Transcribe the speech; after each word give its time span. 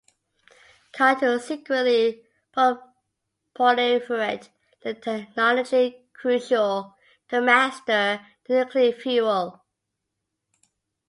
Khan 0.93 1.19
to 1.19 1.39
secretly 1.39 2.23
proliferate 2.57 4.49
the 4.81 4.95
technology 4.95 6.09
crucial 6.13 6.95
to 7.29 7.39
master 7.39 8.25
the 8.45 8.55
nuclear 8.63 8.93
fuel. 8.93 9.63